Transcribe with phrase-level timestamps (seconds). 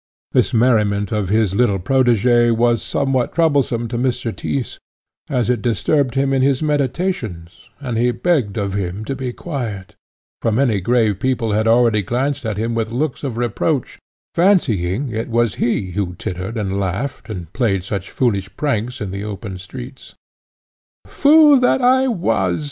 [0.31, 4.35] This merriment of his little protegé was somewhat troublesome to Mr.
[4.35, 4.79] Tyss,
[5.29, 9.93] as it disturbed him in his meditations, and he begged of him to be quiet,
[10.41, 13.99] for many grave people had already glanced at him with looks of reproach,
[14.33, 19.23] fancying it was he who tittered and laughed, and played such foolish pranks in the
[19.23, 20.15] open streets.
[21.05, 22.59] "Fool that I was!"